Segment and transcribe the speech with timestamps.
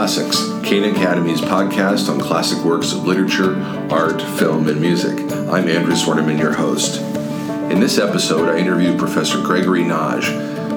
[0.00, 3.54] Classics, Cana Academy's podcast on classic works of literature,
[3.90, 5.30] art, film, and music.
[5.30, 7.02] I'm Andrew Zwerneman, your host.
[7.70, 10.32] In this episode, I interview Professor Gregory Nagy,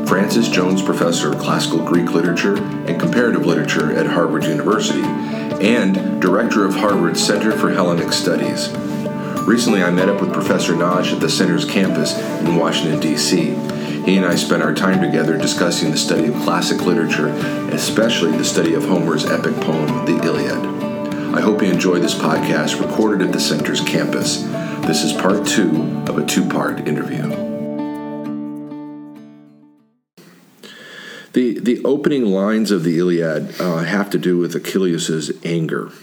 [0.07, 6.65] Francis Jones Professor of Classical Greek Literature and Comparative Literature at Harvard University, and Director
[6.65, 8.75] of Harvard's Center for Hellenic Studies.
[9.47, 13.51] Recently, I met up with Professor Nagy at the center's campus in Washington, D.C.
[14.05, 17.29] He and I spent our time together discussing the study of classic literature,
[17.71, 21.33] especially the study of Homer's epic poem, The Iliad.
[21.33, 24.43] I hope you enjoy this podcast recorded at the center's campus.
[24.85, 27.29] This is part two of a two part interview.
[31.31, 35.93] The, the opening lines of the Iliad uh, have to do with Achilles' anger.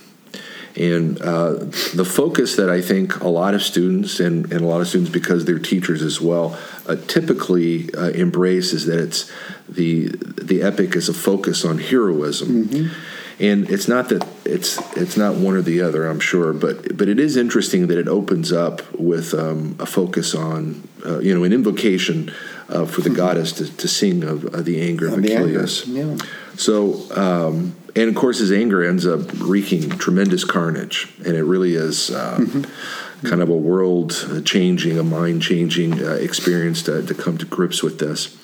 [0.80, 1.52] And uh,
[1.94, 5.12] the focus that I think a lot of students, and, and a lot of students
[5.12, 9.30] because they're teachers as well, uh, typically uh, embrace is that it's
[9.68, 12.64] the the epic is a focus on heroism.
[12.64, 12.94] Mm-hmm.
[13.40, 17.08] And it's not that it's it's not one or the other, I'm sure, but but
[17.08, 21.44] it is interesting that it opens up with um, a focus on uh, you know
[21.44, 22.32] an invocation
[22.70, 23.16] uh, for the mm-hmm.
[23.16, 25.86] goddess to, to sing of, of the anger of Achilles.
[25.86, 26.16] Yeah.
[26.56, 31.74] So um, and of course his anger ends up wreaking tremendous carnage and it really
[31.74, 33.26] is uh, mm-hmm.
[33.26, 37.82] kind of a world changing a mind changing uh, experience to, to come to grips
[37.82, 38.36] with this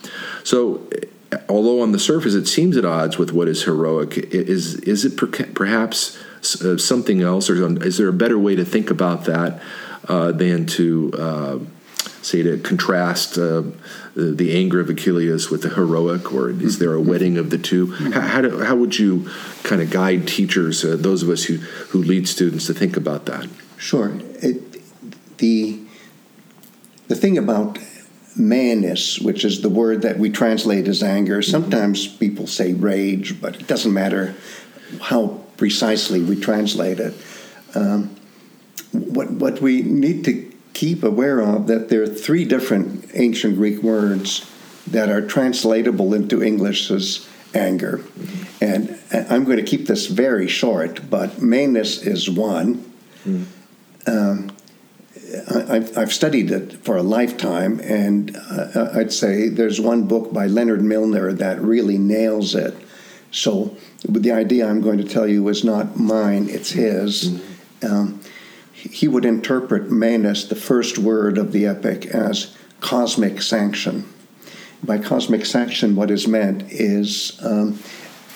[0.44, 0.88] so
[1.48, 5.16] although on the surface it seems at odds with what is heroic is is it
[5.16, 6.22] per- perhaps
[6.62, 9.60] uh, something else or is there a better way to think about that
[10.08, 11.58] uh, than to uh,
[12.26, 13.62] say to contrast uh,
[14.14, 17.58] the, the, anger of Achilles with the heroic, or is there a wedding of the
[17.58, 17.92] two?
[17.92, 19.30] How, how, do, how would you
[19.62, 21.58] kind of guide teachers, uh, those of us who,
[21.90, 23.48] who lead students, to think about that?
[23.78, 24.12] Sure.
[24.42, 24.82] It,
[25.38, 25.80] the
[27.08, 27.78] the thing about
[28.36, 33.60] menis, which is the word that we translate as anger, sometimes people say rage, but
[33.60, 34.34] it doesn't matter
[35.00, 37.14] how precisely we translate it.
[37.74, 38.16] Um,
[38.92, 40.45] what what we need to
[40.76, 44.44] keep aware of that there are three different ancient Greek words
[44.86, 48.02] that are translatable into English as anger.
[48.60, 52.92] And I'm going to keep this very short, but menis is one.
[53.24, 53.46] Mm.
[54.06, 54.56] Um,
[55.50, 60.46] I, have studied it for a lifetime, and uh, I'd say there's one book by
[60.46, 62.74] Leonard Muellner that really nails it.
[63.32, 63.76] So,
[64.06, 67.30] the idea I'm going to tell you is not mine, it's his.
[67.30, 67.86] Mm-hmm.
[67.86, 68.20] Um,
[68.90, 74.04] he would interpret Menis, the first word of the epic, as cosmic sanction.
[74.82, 77.78] By cosmic sanction, what is meant is um,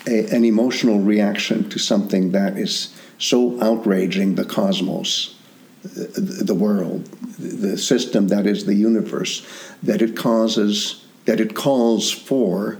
[0.07, 5.37] a, an emotional reaction to something that is so outraging the cosmos,
[5.83, 7.05] the, the world,
[7.39, 9.47] the system that is the universe,
[9.83, 12.79] that it causes, that it calls for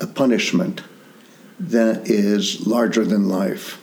[0.00, 0.82] a punishment
[1.58, 3.80] that is larger than life.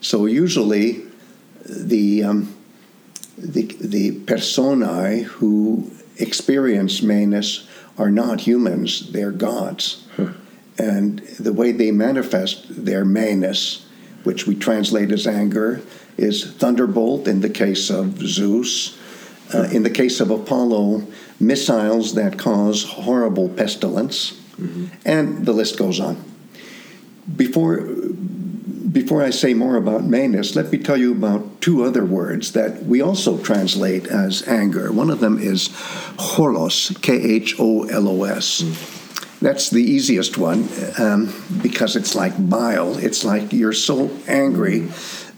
[0.00, 1.02] So usually
[1.64, 2.54] the um,
[3.38, 7.66] the the personae who experience Menis
[7.98, 10.32] are not humans; they're gods, huh.
[10.78, 13.84] and the way they manifest their Menis,
[14.24, 15.80] which we translate as anger,
[16.16, 18.98] is thunderbolt in the case of Zeus.
[19.52, 21.06] Uh, in the case of Apollo,
[21.38, 24.86] missiles that cause horrible pestilence, mm-hmm.
[25.04, 26.16] and the list goes on.
[27.36, 27.86] Before
[28.94, 32.84] before I say more about Menis, let me tell you about two other words that
[32.84, 34.92] we also translate as anger.
[34.92, 35.68] One of them is
[36.16, 38.62] kholos, K H O L O S.
[39.42, 40.68] That's the easiest one
[40.98, 42.96] um, because it's like bile.
[42.96, 44.86] It's like you're so angry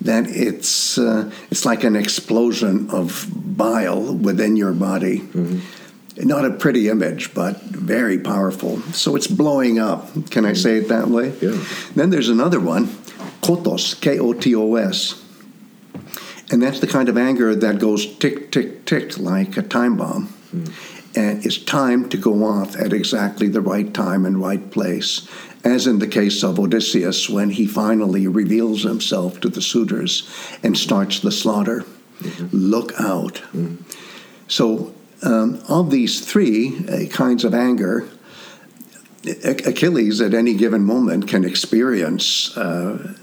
[0.03, 5.21] that it's uh, it's like an explosion of bile within your body.
[5.21, 5.59] Mm-hmm
[6.19, 8.81] not a pretty image, but very powerful.
[8.95, 10.31] So it's blowing up.
[10.31, 11.35] Can I say it that way?
[11.43, 11.63] Yeah.
[11.95, 12.89] Then there's another one
[13.47, 15.23] kotos, K O T O S.
[16.51, 20.29] And that's the kind of anger that goes tick, tick, tick like a time bomb.
[20.55, 21.17] Mm.
[21.17, 25.27] And it's timed to go off at exactly the right time and right place,
[25.65, 30.31] as in the case of Odysseus when he finally reveals himself to the suitors
[30.63, 31.85] and starts the slaughter.
[32.21, 32.49] Mm-hmm.
[32.53, 33.43] Look out.
[33.53, 33.79] Mm.
[34.49, 38.07] So, um, of these three uh, kinds of anger,
[39.45, 43.15] Achilles at any given moment can experience uh,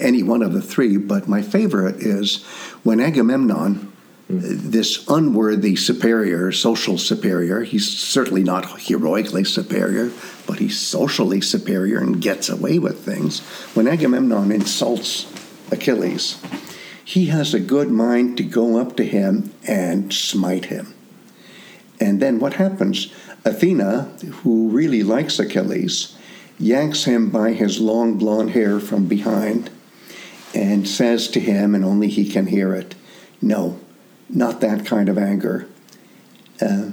[0.00, 2.42] any one of the three, but my favorite is
[2.82, 3.92] when Agamemnon,
[4.26, 4.38] hmm.
[4.38, 10.10] this unworthy superior, social superior, he's certainly not heroically superior,
[10.46, 13.40] but he's socially superior and gets away with things.
[13.74, 15.30] When Agamemnon insults
[15.70, 16.42] Achilles,
[17.04, 20.94] he has a good mind to go up to him and smite him.
[22.00, 23.12] And then what happens?
[23.44, 24.12] Athena,
[24.42, 26.16] who really likes Achilles,
[26.58, 29.70] yanks him by his long blonde hair from behind,
[30.54, 32.94] and says to him, and only he can hear it,
[33.40, 33.78] No,
[34.28, 35.66] not that kind of anger.
[36.60, 36.90] Uh,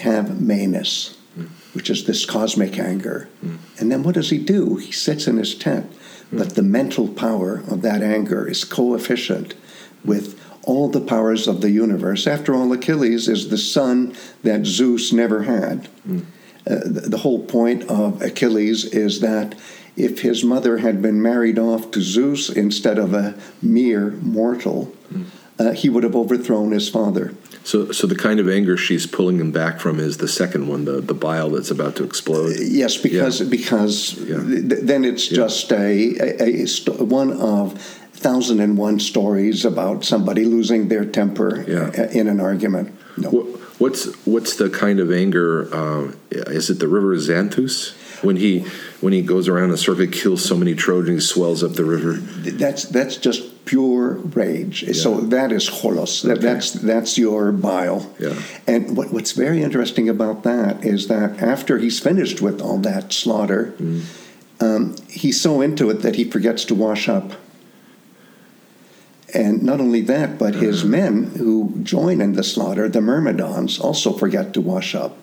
[0.00, 1.48] have Menis, mm.
[1.74, 3.28] which is this cosmic anger.
[3.44, 3.58] Mm.
[3.78, 4.76] And then what does he do?
[4.76, 5.90] He sits in his tent.
[6.30, 6.38] Mm.
[6.38, 9.54] But the mental power of that anger is coefficient
[10.04, 12.26] with all the powers of the universe.
[12.26, 15.88] After all, Achilles is the son that Zeus never had.
[16.06, 16.24] Mm.
[16.66, 19.54] Uh, the, the, whole point of Achilles is that
[19.96, 25.26] if his mother had been married off to Zeus instead of a mere mortal, mm.
[25.58, 27.34] uh, he would have overthrown his father.
[27.62, 30.86] So, so the kind of anger she's pulling him back from is the second one,
[30.86, 32.56] the the bile that's about to explode.
[32.56, 33.48] Uh, yes, because yeah.
[33.48, 34.38] because yeah.
[34.38, 35.36] Th- then it's yeah.
[35.36, 37.78] just a, a, a st- one of
[38.12, 41.60] thousand and one stories about somebody losing their temper
[42.12, 42.94] in an argument.
[43.16, 43.30] No.
[43.78, 45.72] What's what's the kind of anger?
[45.74, 48.60] Uh, is it the river Xanthus when he
[49.00, 52.14] when he goes around in a circle, kills so many Trojans, swells up the river?
[52.14, 54.82] That's that's just pure rage.
[54.82, 54.92] Yeah.
[54.94, 56.22] So that is cholos.
[56.22, 56.42] That, okay.
[56.42, 58.12] That's that's your bile.
[58.18, 58.34] Yeah.
[58.66, 63.12] And what, what's very interesting about that is that after he's finished with all that
[63.12, 64.02] slaughter, mm.
[64.60, 67.32] um, he's so into it that he forgets to wash up.
[69.32, 70.90] And not only that, but his uh-huh.
[70.90, 75.16] men who join in the slaughter, the Myrmidons, also forget to wash up.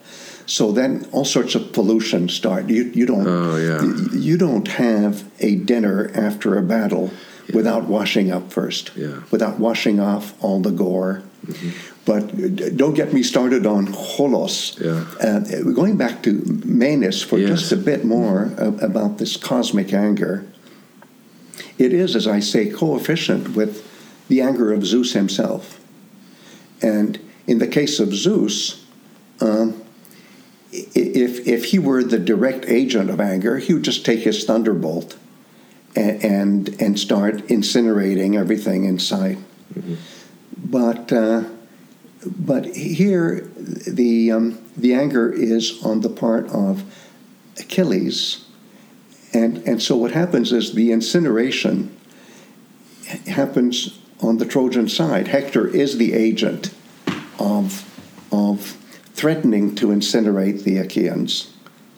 [0.47, 2.69] So then all sorts of pollution start.
[2.69, 3.81] You, you don't oh, yeah.
[3.83, 7.11] you, you, don't have a dinner after a battle
[7.47, 7.55] yeah.
[7.55, 8.95] without washing up first.
[8.95, 9.23] Yeah.
[9.29, 11.21] Without washing off all the gore.
[11.45, 11.69] Mm-hmm.
[12.05, 14.79] But don't get me started on kholos.
[14.79, 15.03] Yeah.
[15.21, 17.49] Uh, going back to Menis for yes.
[17.49, 20.47] just a bit more about this cosmic anger.
[21.77, 23.83] It is, as I say, coefficient with
[24.29, 25.81] the anger of Zeus himself.
[26.81, 28.85] And in the case of Zeus,
[29.41, 29.83] um,
[30.95, 35.17] if, if he were the direct agent of anger, he would just take his thunderbolt
[35.95, 39.37] and, and, and start incinerating everything in sight.
[39.73, 39.95] Mm-hmm.
[40.57, 41.43] But, uh,
[42.25, 46.83] but here, the, um, the anger is on the part of
[47.59, 48.45] Achilles.
[49.33, 51.95] And, and so what happens is the incineration
[53.27, 55.27] happens on the Trojan side.
[55.27, 56.73] Hector is the agent
[57.39, 57.85] of,
[58.31, 58.77] of
[59.17, 61.51] threatening to incinerate the Achaeans,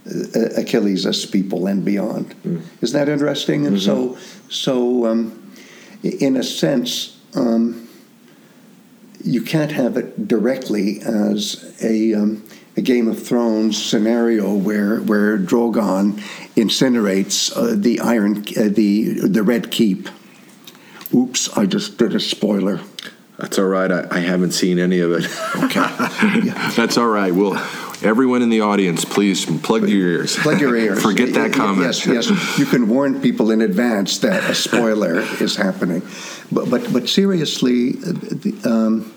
[0.08, 2.34] uh, Achilles' people, and beyond.
[2.44, 2.64] Mm.
[2.82, 3.68] Isn't that interesting?
[3.68, 4.16] And mm-hmm.
[4.16, 4.18] so,
[4.50, 5.54] so um,
[6.02, 7.88] in a sense, um,
[9.24, 12.44] you can't have it directly as a, um,
[12.78, 16.14] a Game of Thrones scenario where where Drogon
[16.56, 20.08] incinerates uh, the iron uh, the the Red Keep
[21.14, 22.82] Oops, I just did a spoiler.
[23.40, 23.90] That's all right.
[23.90, 25.26] I, I haven't seen any of it.
[25.64, 25.80] Okay.
[26.46, 26.72] yeah.
[26.76, 27.34] That's all right.
[27.34, 27.56] Well,
[28.04, 30.36] everyone in the audience, please plug your ears.
[30.36, 31.02] Plug your ears.
[31.02, 31.86] Forget that comment.
[31.86, 32.60] Yes, yes.
[32.60, 36.02] You can warn people in advance that a spoiler is happening.
[36.52, 39.14] But, but, but seriously, uh, um,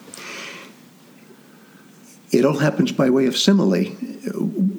[2.31, 3.87] it all happens by way of simile,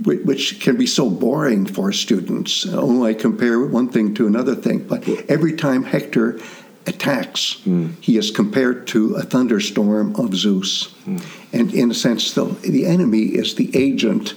[0.05, 2.65] which can be so boring for students.
[2.69, 4.87] Oh, I compare one thing to another thing.
[4.87, 6.39] But every time Hector
[6.85, 7.93] attacks, mm.
[8.01, 10.93] he is compared to a thunderstorm of Zeus.
[11.05, 11.23] Mm.
[11.53, 14.35] And in a sense, the, the enemy is the agent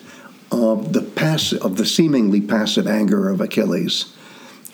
[0.53, 4.15] of the pass- of the seemingly passive anger of Achilles,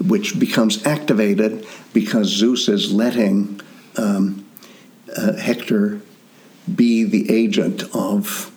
[0.05, 3.61] which becomes activated because Zeus is letting
[3.97, 4.47] um,
[5.17, 6.01] uh, Hector
[6.75, 8.49] be the agent of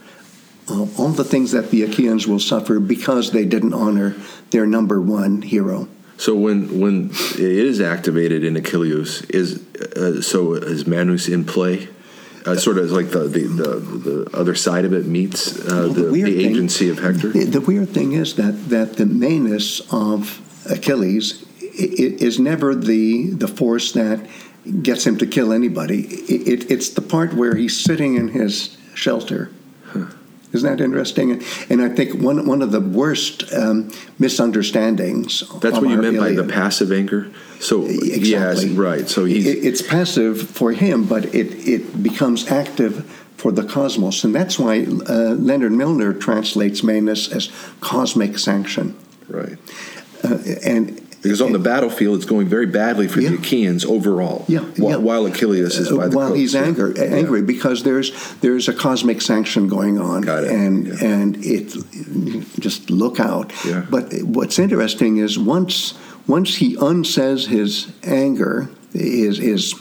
[0.69, 4.15] uh, all the things that the Achaeans will suffer because they didn't honor
[4.51, 5.87] their number one hero.
[6.17, 11.89] So when when it is activated in Achilles, is uh, so is Menis in play?
[12.45, 15.89] Uh, sort of like the, the, the, the, other side of it meets uh, well,
[15.89, 17.29] the, the, the agency thing, of Hector.
[17.43, 21.43] The weird thing is that that the Menis of Achilles
[21.73, 24.25] is never the the force that
[24.81, 26.01] gets him to kill anybody.
[26.03, 29.51] It, it, it's the part where he's sitting in his shelter.
[29.87, 30.07] Huh.
[30.55, 31.43] Isn't that interesting?
[31.69, 35.43] And I think one one of the worst um, misunderstandings.
[35.59, 36.35] That's what you meant Iliad.
[36.37, 37.31] by the passive anger.
[37.59, 38.29] So exactly.
[38.29, 39.07] yes, right.
[39.07, 43.05] So it, it's passive for him, but it it becomes active
[43.37, 48.95] for the cosmos, and that's why uh, Leonard Muellner translates Menis as cosmic sanction.
[49.27, 49.57] Right.
[50.23, 53.29] Uh, and because on the battlefield, it's going very badly for yeah.
[53.29, 54.45] the Achaeans overall.
[54.47, 54.95] Yeah, while, yeah.
[54.97, 56.39] while Achilles is by the while coast.
[56.39, 57.03] he's angry, yeah.
[57.03, 60.51] angry because there's there's a cosmic sanction going on, Got it.
[60.51, 61.73] and and it
[62.59, 63.51] just look out.
[63.65, 63.85] Yeah.
[63.89, 65.95] But what's interesting is once
[66.27, 69.73] once he unsays his anger, is is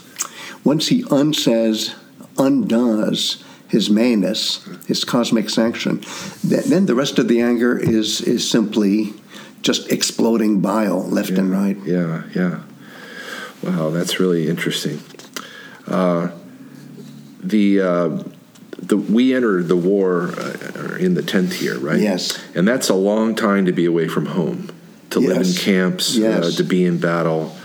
[0.63, 1.93] once he unsays
[2.39, 6.01] undoes his Menis, his cosmic sanction,
[6.43, 9.13] then the rest of the anger is is simply
[9.65, 11.75] just exploding bile left and right.
[11.83, 12.61] Yeah, yeah.
[13.63, 14.99] Wow, that's really interesting.
[15.87, 16.29] Uh,
[17.41, 18.23] the uh,
[18.77, 21.99] the we entered the war uh, in the tenth year, right?
[21.99, 22.39] Yes.
[22.53, 24.69] And that's a long time to be away from home,
[25.09, 25.63] to live in Yes.
[25.63, 27.55] camps, uh, to be in battle.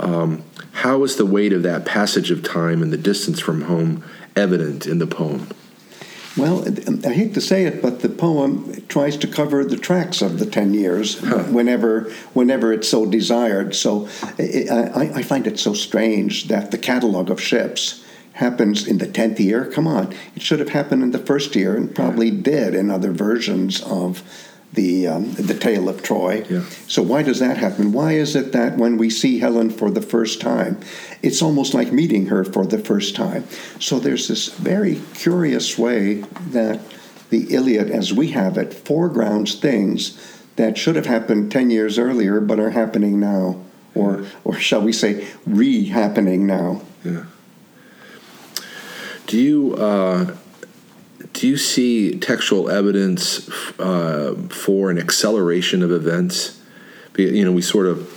[0.00, 0.42] Um,
[0.72, 4.02] how is the weight of that passage of time and the distance from home
[4.34, 5.46] evident in the poem?
[6.36, 10.20] Well, um, I hate to say it, but the poem tries to cover the tracks
[10.20, 13.74] of the ten years whenever, whenever it's so desired.
[13.74, 18.98] So I, I, I find it so strange that the catalog of ships happens in
[18.98, 19.64] the tenth year.
[19.66, 23.12] Come on, it should have happened in the first year, and probably did in other
[23.12, 24.22] versions of
[24.74, 26.44] the um, the Tale of Troy.
[26.50, 26.64] Yeah.
[26.86, 27.92] So why does that happen?
[27.92, 30.78] Why is it that when we see Helen for the first time,
[31.22, 33.44] it's almost like meeting her for the first time?
[33.80, 36.80] So there's this very curious way that
[37.30, 40.18] the Iliad, as we have it, foregrounds things
[40.56, 43.60] that should have happened ten years earlier, but are happening now,
[43.94, 46.82] or or shall we say, re-happening now?
[47.04, 47.24] Yeah.
[49.26, 50.36] Do you uh,
[51.32, 56.60] do you see textual evidence uh, for an acceleration of events?
[57.16, 58.10] You know, we sort of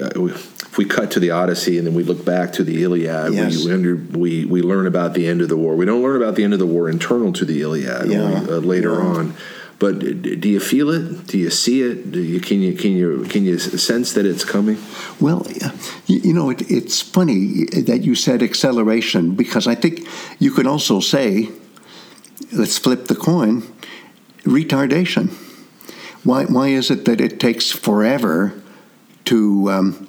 [0.00, 2.82] uh, we, if we cut to the Odyssey and then we look back to the
[2.82, 3.64] Iliad, Yes.
[3.64, 5.76] we, under, we we learn about the end of the war.
[5.76, 8.22] We don't learn about the end of the war internal to the Iliad Yeah.
[8.22, 9.00] only, uh, later Yeah.
[9.06, 9.34] on.
[9.78, 11.26] But do you feel it?
[11.26, 12.12] Do you see it?
[12.12, 14.78] Do you, can you can you can you sense that it's coming?
[15.20, 15.44] Well,
[16.06, 20.06] you, you know, it, it's funny that you said acceleration because I think
[20.38, 21.48] you could also say,
[22.52, 23.62] let's flip the coin,
[24.44, 25.30] retardation.
[26.24, 28.52] Why, why is it that it takes forever
[29.24, 30.08] to um,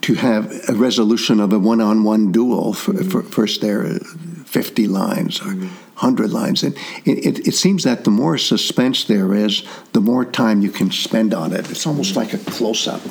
[0.00, 2.72] to have a resolution of a one-on-one duel?
[2.72, 3.98] For, for, first, there are
[4.44, 5.54] fifty lines or
[5.94, 6.74] hundred lines, and
[7.04, 9.62] it, it, it seems that the more suspense there is,
[9.92, 11.70] the more time you can spend on it.
[11.70, 13.02] It's almost like a close-up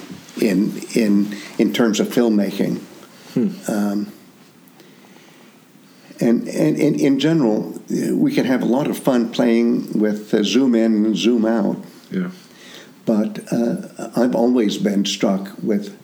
[0.42, 2.82] in in in terms of filmmaking.
[3.70, 4.12] Um,
[6.20, 10.44] and, and, and in general, we can have a lot of fun playing with uh,
[10.44, 11.78] zoom in and zoom out.
[12.12, 12.32] Yeah.
[13.06, 15.98] But uh, I've always been struck with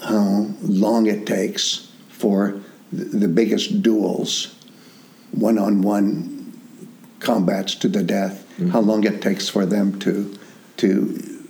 [0.00, 2.60] how long it takes for
[2.92, 4.54] the biggest duels,
[5.32, 6.60] one on one
[7.20, 10.38] combats to the death, how long it takes for them to,
[10.78, 11.40] to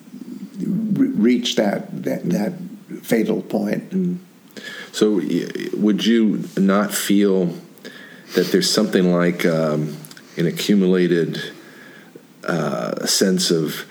[0.60, 2.52] re- reach that, that, that
[3.02, 4.18] fatal point.
[4.92, 5.20] So,
[5.74, 7.54] would you not feel
[8.34, 9.96] that there's something like um,
[10.36, 11.40] an accumulated
[12.44, 13.84] uh, sense of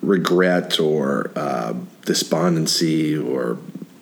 [0.00, 3.58] regret or uh, despondency or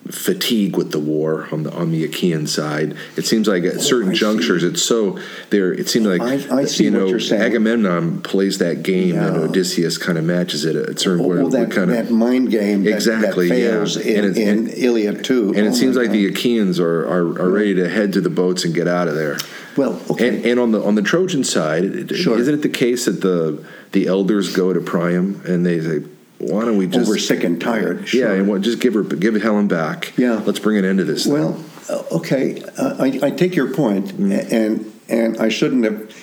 [0.09, 2.95] fatigue with the war on the on the Achaean side?
[3.17, 4.19] It seems like at oh, certain I see.
[4.19, 5.19] junctures, it's so
[5.49, 5.73] there.
[5.73, 7.17] It seems like I- I see you know.
[7.31, 11.71] Agamemnon plays that game and Odysseus kind of matches it at certain oh, Well, that,
[11.71, 13.67] kind that mind game that, Exactly, that yeah.
[13.71, 15.53] fails And in, it's- in Iliad too.
[15.55, 16.13] and Oh it seems like God.
[16.13, 19.15] the Achaeans are, are, are ready to head to the boats and get out of
[19.15, 19.37] there.
[19.75, 20.29] Well, okay.
[20.37, 22.37] And, and on the on the Trojan side, Sure.
[22.39, 26.03] isn't it the case that the the elders go to Priam and they say,
[26.39, 28.07] "Why don't we just we're sick and tired.
[28.07, 28.21] Sure.
[28.21, 30.13] yeah, and what, just give her give Helen back?
[30.17, 30.41] Yeah.
[30.45, 33.73] let's bring an end to this." thing." Well, uh, okay, uh, I, I take your
[33.73, 36.15] point, a- and and I shouldn't have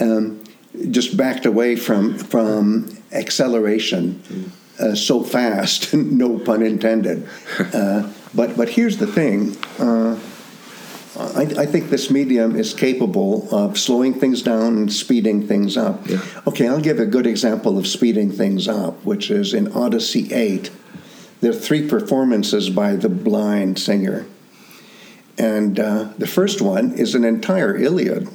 [0.00, 0.42] um,
[0.90, 5.94] just backed away from from acceleration uh, so fast.
[5.94, 7.28] no pun intended.
[7.72, 9.56] Uh, but but here's the thing.
[11.16, 16.08] I, I think this medium is capable of slowing things down and speeding things up.
[16.08, 16.20] Yeah.
[16.46, 20.70] Okay, I'll give a good example of speeding things up, which is in Odyssey 8.
[21.40, 24.26] There are three performances by the blind singer.
[25.38, 28.28] And uh, the first one is an entire Iliad,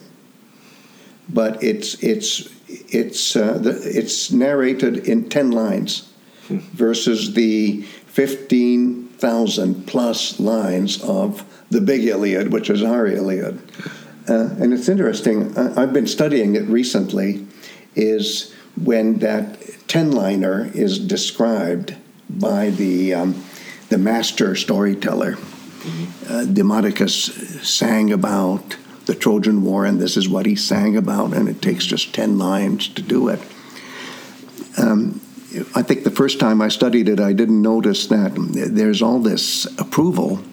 [1.29, 6.11] but it's it's it's uh, the, it's narrated in ten lines,
[6.49, 13.61] versus the fifteen thousand plus lines of the Big Iliad, which is our Iliad.
[14.27, 15.57] Uh, and it's interesting.
[15.57, 17.45] I, I've been studying it recently.
[17.95, 19.57] Is when that
[19.87, 21.95] ten liner is described
[22.29, 23.43] by the um,
[23.89, 25.37] the master storyteller
[26.27, 27.25] uh, Demodocus
[27.67, 31.85] sang about the Trojan War, and this is what he sang about, and it takes
[31.85, 33.39] just 10 lines to do it.
[34.77, 35.21] Um,
[35.75, 39.65] I think the first time I studied it, I didn't notice that there's all this
[39.79, 40.43] approval,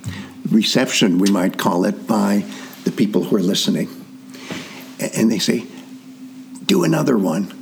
[0.51, 2.45] reception, we might call it, by
[2.85, 3.89] the people who are listening.
[4.99, 5.65] And they say,
[6.65, 7.53] do another one,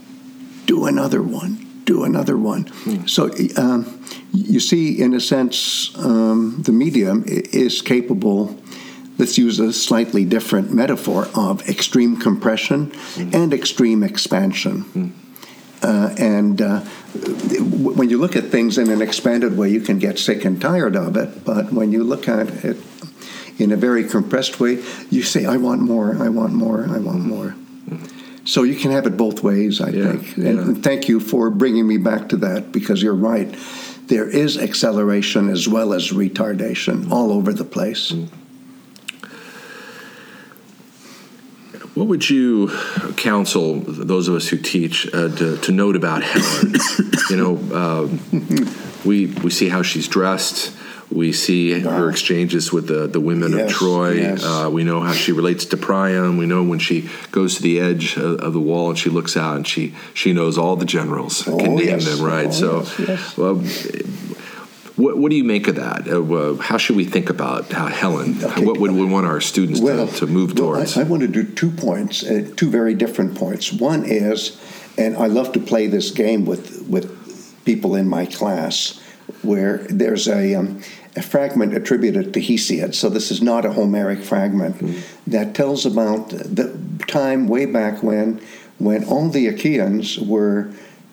[0.67, 2.67] do another one, do another one.
[3.07, 8.59] So um, you see, in a sense, um, the medium is capable.
[9.19, 12.93] Let's use a slightly different metaphor of extreme compression
[13.33, 15.12] and extreme expansion.
[15.85, 20.19] Uh, and uh, when you look at things in an expanded way, you can get
[20.19, 21.45] sick and tired of it.
[21.45, 22.79] But when you look at it
[23.59, 27.21] in a very compressed way, you say, I want more, I want more, I want
[27.26, 27.55] more.
[28.47, 30.37] So you can have it both ways, I Yeah, think.
[30.37, 30.49] yeah.
[30.49, 33.55] And thank you for bringing me back to that because you're right.
[34.07, 38.12] There is acceleration as well as retardation all over the place.
[41.94, 42.70] What would you
[43.16, 46.74] counsel those of us who teach uh, to, to note about Helen?
[47.30, 48.20] you know, um,
[49.04, 50.72] we we see how she's dressed.
[51.12, 54.12] We see her exchanges with the, the women Yes, of Troy.
[54.14, 54.42] yes.
[54.42, 56.38] Uh, we know how she relates to Priam.
[56.38, 59.36] We know when she goes to the edge of, of the wall and she looks
[59.36, 62.04] out and she she knows all the generals, can Oh, name yes.
[62.06, 62.48] them right.
[62.48, 63.62] Oh, so, well,
[64.96, 66.06] what, what do you make of that?
[66.06, 68.42] Uh, how should we think about how Helen?
[68.42, 68.64] Okay.
[68.64, 70.96] What would we want our students to, to move well, towards?
[70.96, 73.72] I, I want to do two points, uh, two very different points.
[73.72, 74.60] One is,
[74.96, 79.00] and I love to play this game with with people in my class,
[79.42, 80.80] where there's a, um,
[81.16, 82.94] a fragment attributed to Hesiod.
[82.94, 84.76] So this is not a Homeric fragment
[85.26, 88.40] that tells about the time way back when,
[88.78, 90.72] when all the Achaeans were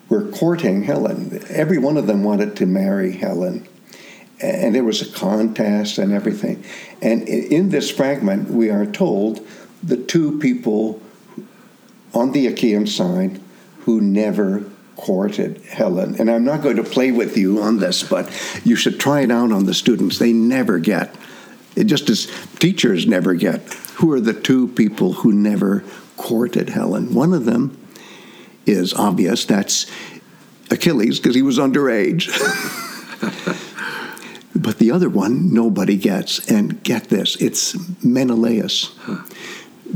[0.09, 1.41] were courting Helen.
[1.50, 3.65] Every one of them wanted to marry Helen
[4.41, 6.63] and there was a contest and everything.
[7.01, 9.45] And in this fragment, we are told
[9.83, 11.01] the two people
[12.13, 13.39] on the Achaean side
[13.81, 14.63] who never
[14.95, 16.15] courted Helen.
[16.19, 18.29] And I'm not going to play with you on this, but
[18.63, 20.19] you should try it out on the students.
[20.19, 21.15] They never get.
[21.75, 22.27] It just as
[22.60, 23.62] teachers never get.
[23.95, 25.83] Who are the two people who never
[26.17, 27.13] courted Helen?
[27.13, 27.77] One of them
[28.65, 29.45] is obvious.
[29.45, 29.89] That's
[30.69, 32.29] Achilles, because he was underage.
[34.61, 36.50] But the other one, nobody gets.
[36.50, 38.95] And get this it's Menelaus.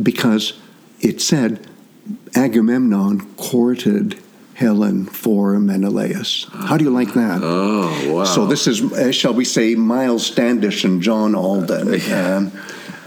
[0.01, 0.54] Because
[0.99, 1.67] it said
[2.36, 4.19] Agamemnon courted
[4.56, 6.47] Helen for Menelaus.
[6.51, 7.41] How do you like that?
[7.43, 8.23] oh, wow.
[8.23, 12.01] So this is, uh, shall we say, Miles Standish and John Alden.
[12.12, 12.51] Um,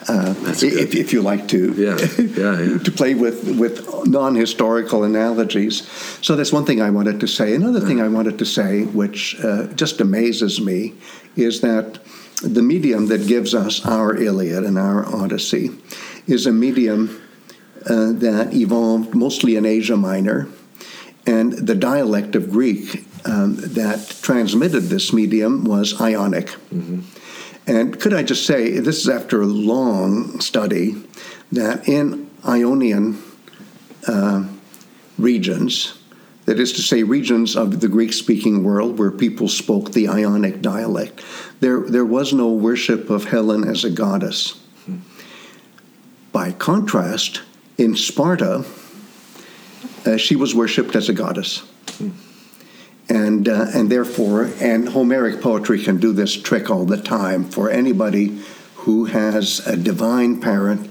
[0.09, 2.79] uh, if, if you like to, Yeah, yeah, yeah.
[2.79, 5.87] to play with with non-historical analogies.
[6.23, 7.55] So that's one thing I wanted to say.
[7.55, 10.95] Another thing I wanted to say, which uh, just amazes me,
[11.37, 11.99] is that
[12.43, 15.71] the medium that gives us our Iliad and our Odyssey
[16.27, 17.21] is a medium
[17.87, 20.49] uh, that evolved mostly in Asia Minor,
[21.27, 26.55] and the dialect of Greek um, that transmitted this medium was Ionic.
[27.69, 30.97] And could I just say, this is after a long study,
[31.53, 33.23] that in Ionian
[34.07, 34.49] uh,
[35.19, 35.99] regions,
[36.47, 40.63] that is to say, regions of the Greek speaking world where people spoke the Ionic
[40.63, 41.23] dialect,
[41.61, 44.59] there, there was no worship of Helen as a goddess.
[46.33, 47.43] By contrast,
[47.77, 48.65] in Sparta,
[50.07, 51.63] uh, she was worshipped as a goddess
[53.09, 57.71] and uh, and therefore and Homeric poetry can do this trick all the time for
[57.71, 58.41] anybody
[58.77, 60.91] who has a divine parent.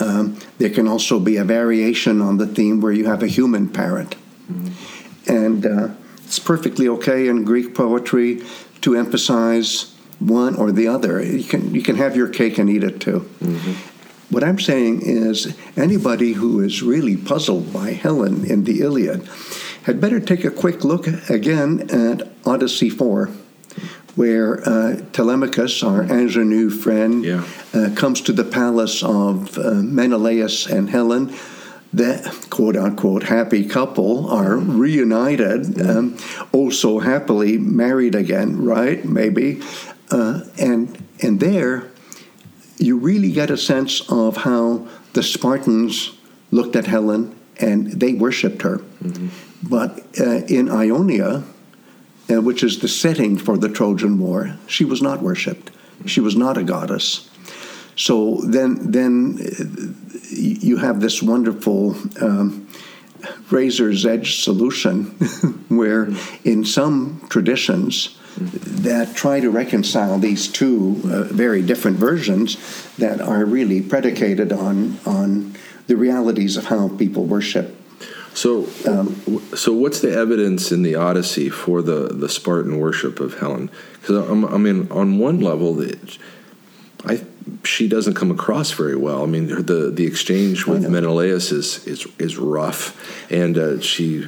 [0.00, 3.68] Um, there can also be a variation on the theme where you have a human
[3.68, 4.16] parent,
[5.28, 5.88] and uh,
[6.24, 8.42] it's perfectly okay in Greek poetry
[8.80, 11.22] to emphasize one or the other.
[11.22, 13.20] You can you can have your cake and eat it too.
[14.30, 19.28] What I'm saying is anybody who is really puzzled by Helen in the Iliad
[19.84, 23.26] had better take a quick look again at Odyssey 4,
[24.14, 27.44] where uh, Telemachus, our ingenue friend, Yeah.
[27.74, 31.34] uh, comes to the palace of uh, Menelaus and Helen.
[31.92, 36.16] The quote unquote happy couple are reunited, um,
[36.52, 39.04] oh so happily married again, right?
[39.04, 39.60] Maybe.
[40.10, 41.84] Uh, and, and there,
[42.78, 46.12] you really get a sense of how the Spartans
[46.50, 48.80] looked at Helen and they worshipped her.
[49.68, 51.42] But uh, in Ionia,
[52.30, 55.70] uh, which is the setting for the Trojan War, she was not worshipped.
[56.06, 57.30] She was not a goddess.
[57.96, 62.68] So then, then uh, you have this wonderful um,
[63.50, 65.04] razor's edge solution
[65.68, 66.08] where,
[66.44, 72.56] in some traditions, that try to reconcile these two uh, very different versions
[72.96, 75.54] that are really predicated on on
[75.86, 77.76] the realities of how people worship.
[78.34, 83.38] So, w- so what's the evidence in the Odyssey for the, the Spartan worship of
[83.38, 83.70] Helen?
[84.00, 86.18] Because I mean, on one level, it,
[87.04, 87.22] I
[87.64, 89.22] she doesn't come across very well.
[89.22, 90.88] I mean, the the exchange with.
[90.88, 94.26] Menelaus is is is rough, and uh, she.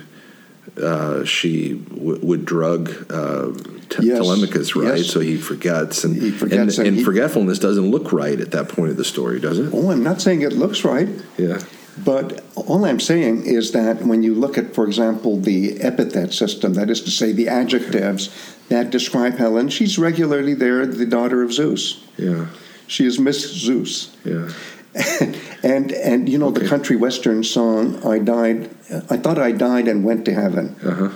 [0.83, 3.51] Uh, she w- would drug uh,
[3.88, 4.99] Te- Yes, Telemachus, right?
[4.99, 5.07] yes.
[5.07, 8.51] So he forgets, and He forgets and, and and he- forgetfulness doesn't look right at
[8.51, 9.71] that point of the story, does it?
[9.73, 11.09] Oh, I'm not saying it looks right.
[11.38, 11.61] Yeah,
[12.04, 16.74] But all I'm saying is that when you look at, for example, the epithet system,
[16.74, 18.30] that is to say, the adjectives
[18.68, 22.04] that describe Helen, she's regularly there, the daughter of Zeus.
[22.18, 22.46] Yeah.
[22.87, 24.14] She is Miss Zeus.
[24.24, 24.50] Yeah.
[25.62, 26.62] and and you know Okay.
[26.62, 28.70] the country western song, I died,
[29.11, 30.76] I thought I died and went to heaven.
[30.82, 31.11] Uh huh.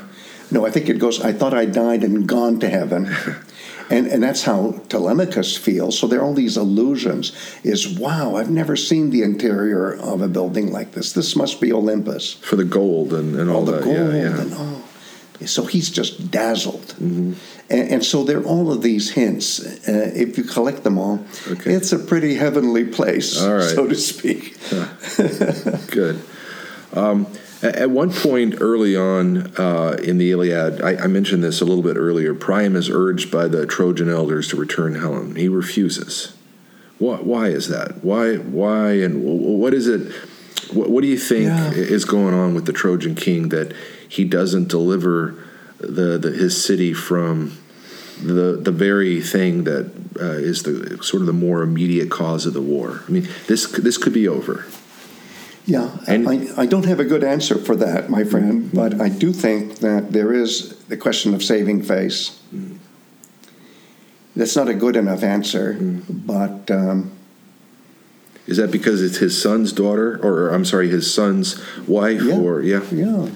[0.51, 3.07] No, I think it goes, I thought I died and gone to heaven.
[3.91, 5.99] And, and that's how Telemachus feels.
[5.99, 7.33] So there are all these illusions.
[7.65, 11.13] Is wow, I've never seen the interior of a building like this.
[11.13, 12.35] This must be Olympus.
[12.35, 13.85] For the gold and, and all, All the that.
[13.85, 14.13] gold yeah.
[14.15, 14.41] Yeah.
[14.41, 14.85] and oh.
[15.47, 16.95] So he's just dazzled.
[17.01, 17.35] And,
[17.71, 19.59] and so there are all of these hints.
[19.89, 21.73] Uh, if you collect them all, Okay.
[21.73, 23.63] it's a pretty heavenly place, All right.
[23.75, 24.59] so to speak.
[25.91, 26.21] Good.
[26.93, 27.27] Um,
[27.63, 31.83] at, one point early on uh, in the Iliad, I, I mentioned this a little
[31.83, 32.35] bit earlier.
[32.35, 35.37] Priam is urged by the Trojan elders to return Helen.
[35.37, 36.35] He refuses.
[36.99, 38.05] Why, why is that?
[38.05, 38.37] Why?
[38.37, 38.93] Why?
[38.93, 40.13] And what is it?
[40.73, 41.71] What, what do you think Yeah.
[41.73, 43.75] is going on with the Trojan king that
[44.09, 45.35] he doesn't deliver
[45.79, 47.57] the, the his city from
[48.23, 52.53] the the very thing that uh, is the sort of the more immediate cause of
[52.53, 53.03] the war?
[53.09, 54.67] I mean, this this could be over.
[55.67, 59.09] Yeah, And- I, I don't have a good answer for that, my friend, but I
[59.09, 62.39] do think that there is the question of saving face.
[64.37, 65.77] That's not a good enough answer,
[66.09, 67.11] but um,
[68.47, 72.39] Is that because it's his son's daughter, or I'm sorry, his son's wife, Yeah.
[72.39, 72.83] or yeah?
[72.91, 73.29] yeah,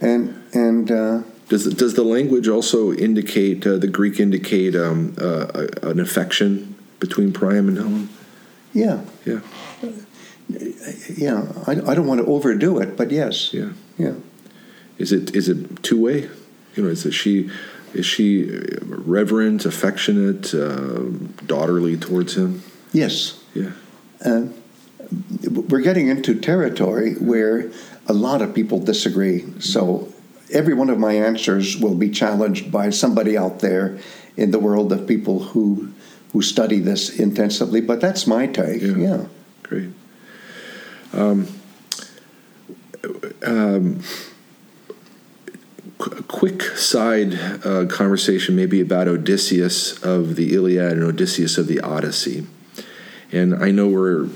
[0.00, 5.14] and and uh, Does the, does the language also indicate uh, the Greek indicate um,
[5.18, 8.08] uh, an affection between Priam and Helen?
[8.72, 9.40] yeah, Yeah,
[11.16, 11.46] yeah.
[11.66, 13.70] I, I don't want to overdo it, but yes, yeah.
[13.98, 14.14] yeah.
[14.98, 16.28] Is it is it two way?
[16.76, 17.50] You know, is it she
[17.94, 18.50] is she
[18.84, 21.02] reverent, affectionate, uh,
[21.46, 22.62] daughterly towards him?
[22.92, 23.42] Yes.
[23.54, 23.72] Yeah,
[24.24, 24.46] Uh,
[25.50, 27.70] we're getting into territory where
[28.06, 29.44] a lot of people disagree.
[29.58, 30.12] So
[30.52, 33.98] every one of my answers will be challenged by somebody out there
[34.36, 35.90] in the world of people who
[36.32, 37.80] who study this intensively.
[37.80, 38.82] But that's my take.
[38.82, 38.96] Yeah.
[38.96, 39.24] Yeah.
[39.64, 39.90] great.
[41.12, 41.48] Um,
[43.44, 44.02] um,
[45.98, 51.66] qu- a quick side uh, conversation, maybe about Odysseus of the Iliad and Odysseus of
[51.66, 52.46] the Odyssey.
[53.32, 54.28] And I know we're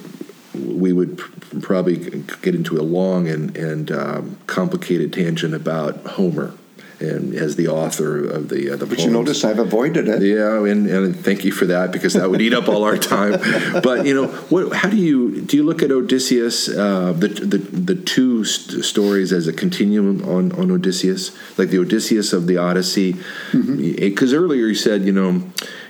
[0.54, 1.96] we would pr- probably
[2.42, 6.54] get into a long and and um, complicated tangent about Homer
[7.00, 9.12] and as the author of the uh, the But you poems.
[9.12, 10.22] notice I've avoided it.
[10.22, 13.32] Yeah, and, and thank you for that because that would eat up all our time.
[13.82, 14.72] But you know, what?
[14.76, 15.56] How do you do?
[15.58, 20.52] You look at Odysseus, uh, the, the the two st- stories as a continuum on
[20.52, 23.16] on Odysseus, like the Odysseus of the Odyssey.
[23.52, 25.42] Because earlier you said, you know,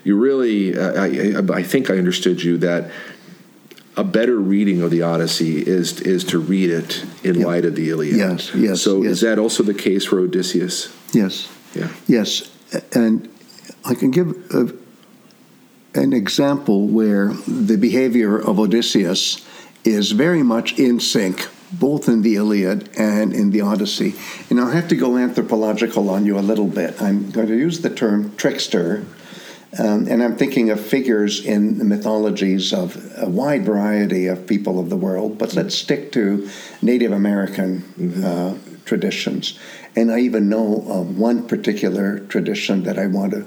[0.04, 1.06] you really, uh, I,
[1.38, 2.90] I I think I understood you that
[3.96, 7.46] a better reading of the Odyssey is is to read it in Yeah.
[7.46, 8.16] light of the Iliad.
[8.16, 9.12] Yes, yes, So yes.
[9.12, 10.88] is that also the case for Odysseus?
[11.12, 11.48] Yes.
[11.74, 11.88] Yeah.
[12.06, 12.50] Yes,
[12.92, 13.28] and
[13.84, 14.72] I can give a,
[16.00, 19.44] an example where the behavior of Odysseus
[19.84, 24.14] is very much in sync, both in the Iliad and in the Odyssey.
[24.50, 27.00] And I'll have to go anthropological on you a little bit.
[27.02, 29.04] I'm going to use the term trickster.
[29.78, 34.78] Um, and I'm thinking of figures in the mythologies of a wide variety of people
[34.78, 36.48] of the world, but let's stick to
[36.80, 39.58] Native American uh, traditions.
[39.96, 43.46] And I even know of one particular tradition that I want to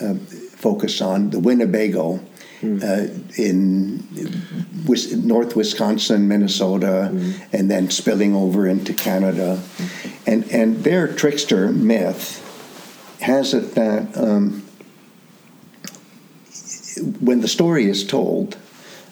[0.00, 2.20] uh, focus on the Winnebago
[2.62, 4.02] uh, in
[5.26, 7.10] North Wisconsin, Minnesota,
[7.52, 9.62] and then spilling over into Canada.
[10.26, 12.42] And, and their trickster myth
[13.20, 14.16] has it that.
[14.16, 14.62] Um,
[17.20, 18.56] when the story is told,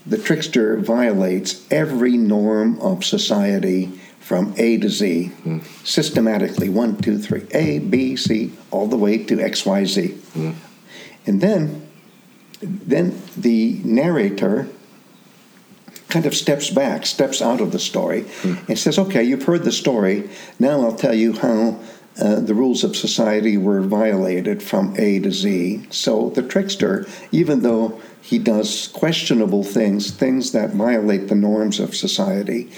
[0.06, 5.58] the trickster violates every norm of society from A to Z, hmm.
[5.82, 10.08] systematically one, two, three, A, B, C, all the way to X, Y, Z.
[10.08, 10.52] Hmm.
[11.26, 11.86] And then,
[12.62, 14.68] then the narrator
[16.08, 18.54] kind of steps back, steps out of the story, hmm.
[18.68, 20.28] and says, "Okay, you've heard the story.
[20.58, 21.78] Now I'll tell you how."
[22.20, 25.86] Uh, the rules of society were violated from A to Z.
[25.90, 31.96] So the trickster, even though he does questionable things, things that violate the norms of
[31.96, 32.70] society,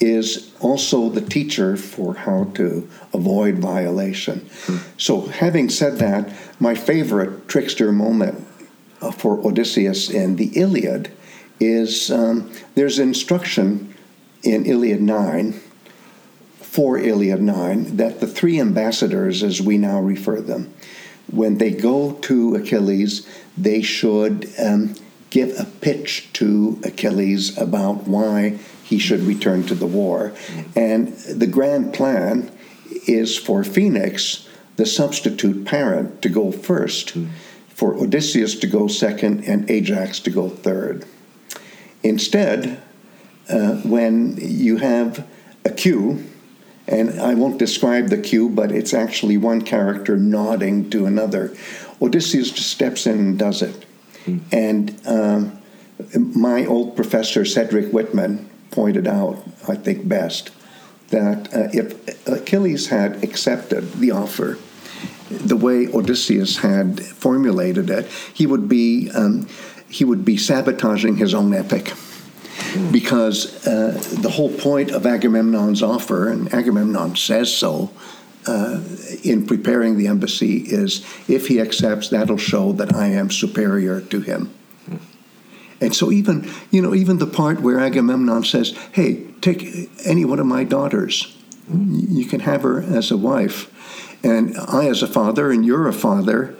[0.00, 4.48] is also the teacher for how to avoid violation.
[4.98, 8.46] So, having said that, my favorite trickster moment
[9.00, 11.10] uh, for Odysseus in the Iliad
[11.60, 13.94] is um, there's instruction
[14.42, 15.60] in Iliad 9
[16.76, 20.74] for Iliad 9 that the three ambassadors, as we now refer them,
[21.32, 24.94] when they go to Achilles, they should um,
[25.30, 30.34] give a pitch to Achilles about why he should return to the war.
[30.76, 32.52] And the grand plan
[33.08, 37.16] is for Phoenix, the substitute parent, to go first,
[37.68, 41.06] for Odysseus to go second, and Ajax to go third.
[42.02, 42.82] Instead,
[43.48, 45.26] uh, when you have
[45.64, 46.22] a queue,
[46.88, 51.54] and I won't describe the cue, but it's actually one character nodding to another.
[52.00, 53.84] Odysseus just steps in and does it.
[54.24, 54.40] Mm.
[54.52, 55.58] And um,
[56.40, 60.50] my old professor, Cedric Whitman, pointed out, I think best,
[61.08, 64.58] that uh, if Achilles had accepted the offer
[65.28, 69.48] the way Odysseus had formulated it, he would be um,
[69.88, 71.92] he would be sabotaging his own epic
[72.92, 77.90] because uh, the whole point of Agamemnon's offer, and Agamemnon says so
[78.46, 78.80] uh,
[79.22, 84.20] in preparing the embassy, is if he accepts, that'll show that I am superior to
[84.20, 84.54] him.
[85.80, 90.38] And so even you know even the part where Agamemnon says, "Hey, take any one
[90.38, 91.36] of my daughters,
[91.70, 93.70] you can have her as a wife,"
[94.24, 96.56] and I as a father and you're a father,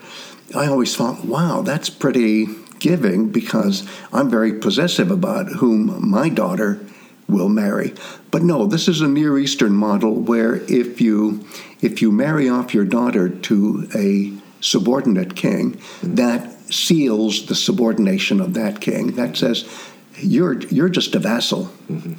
[0.54, 2.46] I always thought, "Wow, that's pretty
[2.78, 6.80] giving because I'm very possessive about whom my daughter
[7.28, 7.94] will marry.
[8.30, 11.46] But no, this is a Near Eastern model where if you
[11.80, 18.54] if you marry off your daughter to a subordinate king, that seals the subordination of
[18.54, 19.12] that king.
[19.12, 19.68] That says
[20.16, 21.64] you're you're just a vassal.
[21.88, 22.14] Mm-hmm.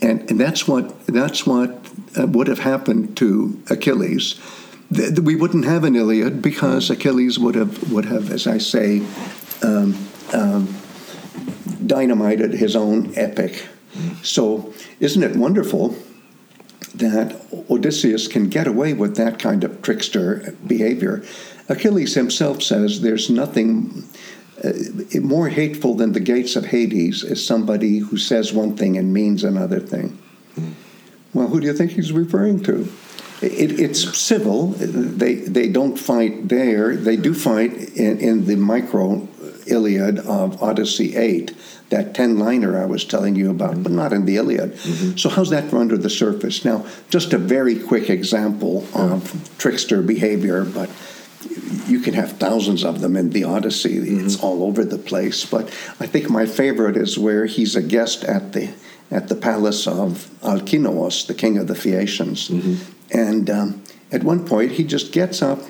[0.00, 1.86] And, and that's what that's what
[2.18, 4.40] uh, would have happened to Achilles.
[4.90, 9.02] we wouldn't have an Iliad because Achilles would have would have, as I say,
[9.64, 10.76] um, um,
[11.86, 13.66] dynamited his own epic.
[14.22, 15.96] So, isn't it wonderful
[16.94, 21.24] that Odysseus can get away with that kind of trickster behavior?
[21.68, 24.04] Achilles himself says there's nothing
[24.62, 24.72] uh,
[25.20, 29.44] more hateful than the gates of Hades is somebody who says one thing and means
[29.44, 30.18] another thing.
[31.32, 32.88] Well, who do you think he's referring to?
[33.42, 34.68] It, it's civil.
[34.68, 36.96] They they don't fight there.
[36.96, 39.28] They do fight in, in the micro
[39.66, 41.54] Iliad of Odyssey 8,
[41.90, 44.74] that 10 liner I was telling you about, but not in the Iliad.
[44.74, 45.16] Mm-hmm.
[45.16, 46.64] So, how's that under the surface?
[46.64, 50.90] Now, just a very quick example of trickster behavior, but
[51.86, 53.98] you can have thousands of them in the Odyssey.
[53.98, 54.26] Mm-hmm.
[54.26, 55.44] It's all over the place.
[55.44, 55.66] But
[56.00, 58.70] I think my favorite is where he's a guest at the
[59.10, 62.48] at the palace of Alcinous, the king of the Phaeacians.
[62.48, 63.18] Mm-hmm.
[63.18, 65.60] And um, at one point, he just gets up,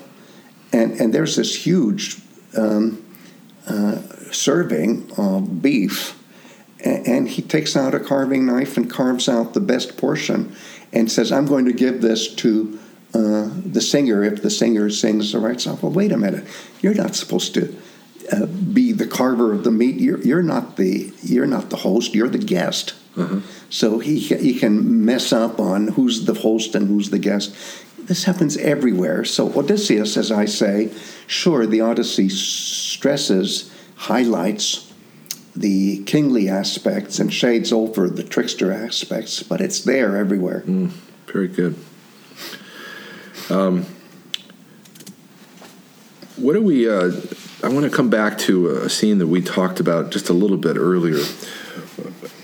[0.71, 2.17] and, and there's this huge
[2.57, 3.04] um,
[3.67, 4.01] uh,
[4.31, 6.21] serving of beef,
[6.83, 10.55] and he takes out a carving knife and carves out the best portion
[10.93, 12.79] and says, I'm going to give this to
[13.13, 15.79] uh, the singer if the singer sings the right song.
[15.81, 16.45] Well, wait a minute.
[16.81, 17.75] You're not supposed to
[18.31, 19.99] uh, be the carver of the meat.
[19.99, 22.93] You're, you're, not the, you're not the host, you're the guest.
[23.17, 23.39] Uh-huh.
[23.69, 27.55] So he, he can mess up on who's the host and who's the guest.
[28.05, 29.25] This happens everywhere.
[29.25, 30.93] So Odysseus, as I say,
[31.25, 34.93] sure, the Odyssey stresses, highlights
[35.55, 40.61] the kingly aspects and shades over the trickster aspects, but it's there everywhere.
[40.61, 40.91] Mm,
[41.27, 41.75] very good.
[43.49, 43.85] Um,
[46.35, 46.89] what do we?
[46.89, 47.11] Uh,
[47.63, 50.57] I want to come back to a scene that we talked about just a little
[50.57, 51.23] bit earlier.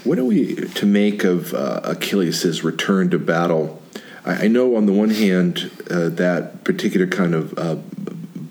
[0.04, 3.81] What are we to make of uh, Achilles' return to battle?
[4.26, 7.76] I, I, know on the one hand uh, that particular kind of uh,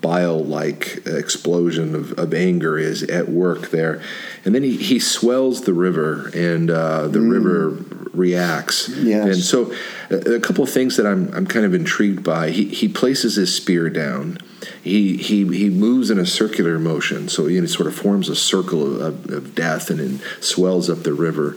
[0.01, 4.01] bile like explosion of, of, anger is at work there.
[4.43, 7.31] And then he, he swells the river, and uh, the mm.
[7.31, 7.69] river
[8.13, 8.89] reacts.
[8.89, 9.25] Yes.
[9.25, 9.73] And so,
[10.09, 12.49] a, a, couple of things that I'm, I'm kind of intrigued by.
[12.49, 14.39] He, he places his spear down.
[14.83, 19.01] He, he, he moves in a circular motion, so he sort of forms a circle
[19.01, 21.55] of, of death and then swells up the river.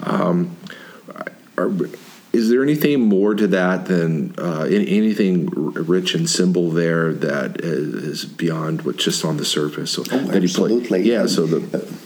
[0.00, 0.56] Um,
[1.56, 1.70] are,
[2.36, 8.26] is there anything more to that than uh, anything rich and symbol there that is
[8.26, 9.92] beyond what's just on the surface?
[9.92, 11.02] So oh, that absolutely.
[11.04, 11.26] He yeah.
[11.26, 11.96] So the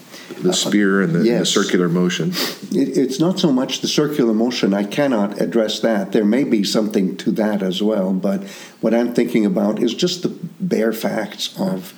[0.41, 1.41] the spear and the, yes.
[1.41, 2.31] the circular motion.
[2.73, 4.73] It, it's not so much the circular motion.
[4.73, 6.13] I cannot address that.
[6.13, 8.45] There may be something to that as well, but
[8.81, 11.93] what I'm thinking about is just the bare facts of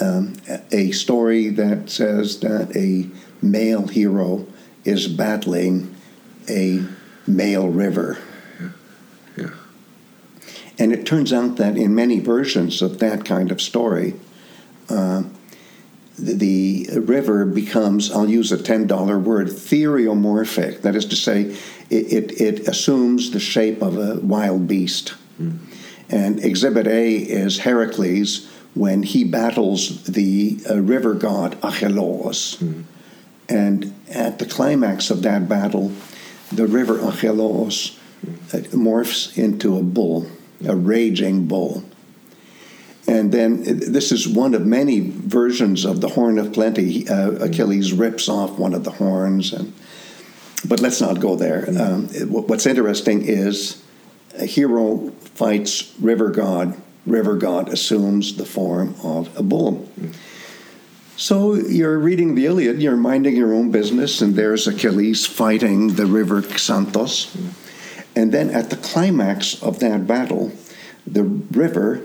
[0.00, 0.36] um,
[0.72, 3.08] a story that says that a
[3.44, 4.46] male hero
[4.84, 5.94] is battling
[6.48, 6.84] a
[7.28, 8.18] male river.
[8.60, 8.68] Yeah.
[9.36, 9.50] yeah.
[10.78, 14.14] And it turns out that in many versions of that kind of story,
[14.88, 15.24] uh,
[16.18, 20.82] the, the river becomes, I'll use a $10 word, theriomorphic.
[20.82, 21.56] That is to say,
[21.90, 25.14] it, it, it assumes the shape of a wild beast.
[25.40, 25.58] Mm.
[26.10, 32.56] And Exhibit A is Heracles when he battles the uh, river god Achelous.
[32.56, 32.84] Mm.
[33.48, 35.92] And at the climax of that battle,
[36.52, 37.98] the river Acheloos
[38.52, 40.26] uh, morphs into a bull,
[40.66, 41.84] a raging bull.
[43.06, 47.08] And then this is one of many versions of the Horn of Plenty.
[47.08, 49.72] Uh, Achilles rips off one of the horns, and
[50.66, 51.66] but let's not go there.
[51.68, 53.82] Um, what's interesting is
[54.34, 56.76] a hero fights river god.
[57.06, 59.88] River god assumes the form of a bull.
[61.18, 66.06] So you're reading the Iliad, you're minding your own business, and there's Achilles fighting the
[66.06, 67.36] river Xanthos.
[68.14, 70.52] And then at the climax of that battle,
[71.04, 72.04] the river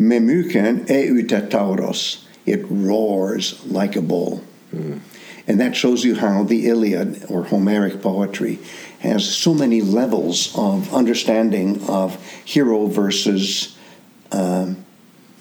[0.00, 4.42] Memuken Eutetauros, it roars like a bull.
[4.74, 5.00] Mm.
[5.46, 8.60] And that shows you how the Iliad or Homeric poetry
[9.00, 13.76] has so many levels of understanding of hero versus
[14.32, 14.86] um,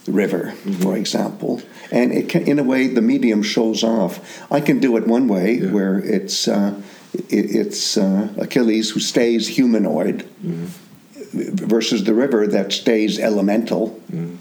[0.07, 0.73] river, mm-hmm.
[0.73, 1.61] for example.
[1.93, 4.41] And it can, in a way, the medium shows off.
[4.51, 5.71] I can do it one way, yeah.
[5.71, 6.81] where it's uh,
[7.13, 11.55] it, it's uh, Achilles who stays humanoid mm-hmm.
[11.67, 14.01] versus the river that stays elemental.
[14.11, 14.37] Mm-hmm.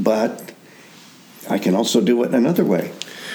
[0.00, 0.52] But
[1.50, 2.92] I can also do it another way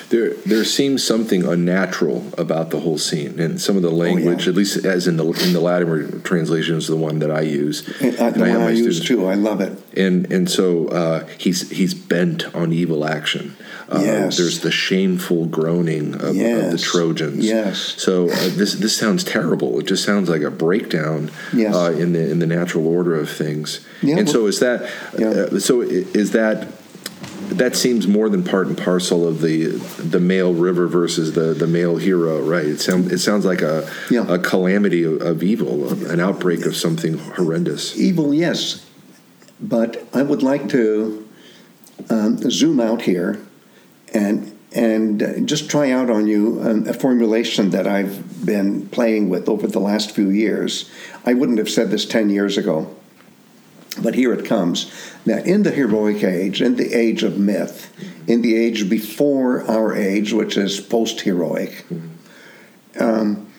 [0.10, 4.44] there there seems something unnatural about the whole scene, and some of the language, oh,
[4.44, 4.50] yeah.
[4.50, 7.88] at least as in the in the Lattimore translation, is the one that I use.
[8.02, 9.28] And, uh, and the I one I use too.
[9.28, 9.82] I love it.
[9.98, 13.56] And and so uh, he's he's bent on evil action.
[13.88, 14.38] Uh, yes.
[14.38, 16.66] There's the shameful groaning of, yes.
[16.66, 17.46] of the Trojans.
[17.46, 17.78] Yes.
[17.78, 19.80] So uh, this this sounds terrible.
[19.80, 21.76] It just sounds like a breakdown yes.
[21.76, 23.86] Uh, in the in the natural order of things.
[24.02, 25.28] Yeah, and well, so is that yeah.
[25.28, 26.68] Uh, so is that
[27.58, 31.68] that seems more than part and parcel of the the male river versus the, the
[31.68, 32.66] male hero, right?
[32.66, 34.26] It sounds it sounds like a yeah.
[34.28, 37.98] a calamity of, of evil, an outbreak of something horrendous.
[37.98, 38.86] Evil, yes,
[39.60, 41.28] but I would like to
[42.10, 43.42] um, zoom out here
[44.14, 49.48] and and just try out on you um, a formulation that I've been playing with
[49.48, 50.92] over the last few years.
[51.26, 52.94] I wouldn't have said this ten years ago.
[54.02, 54.92] But here it comes.
[55.26, 57.94] Now, in the heroic age, in the age of myth,
[58.28, 61.86] in the age before our age, which is post heroic,
[63.00, 63.52] um,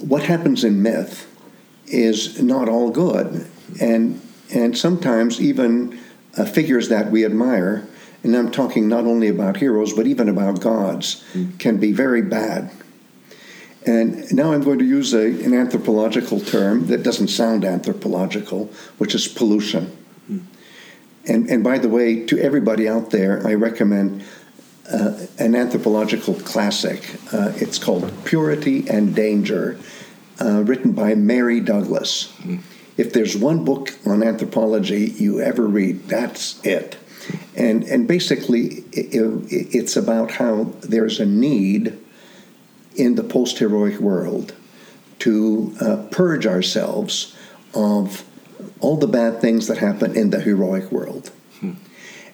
[0.00, 1.30] what happens in myth
[1.86, 3.46] is not all good.
[3.80, 4.20] And,
[4.54, 5.98] and sometimes even
[6.36, 7.86] uh, figures that we admire,
[8.22, 11.24] and I'm talking not only about heroes, but even about gods,
[11.58, 12.70] can be very bad.
[13.86, 19.14] And now I'm going to use a, an anthropological term that doesn't sound anthropological, which
[19.14, 19.94] is pollution.
[20.30, 20.44] Mm.
[21.26, 24.24] And, and by the way, to everybody out there, I recommend
[24.90, 27.02] uh, an anthropological classic.
[27.32, 29.78] Uh, it's called Purity and Danger,
[30.40, 32.32] uh, written by Mary Douglas.
[32.38, 32.60] Mm.
[32.96, 36.96] If there's one book on anthropology you ever read, that's it.
[37.56, 41.98] And, and basically, it, it, it's about how there's a need
[42.96, 44.54] in the post heroic world
[45.20, 47.36] to uh, purge ourselves
[47.74, 48.24] of
[48.80, 51.30] all the bad things that happen in the heroic world.
[51.60, 51.72] Hmm.